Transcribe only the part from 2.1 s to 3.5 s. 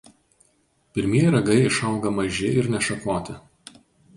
maži ir nešakoti.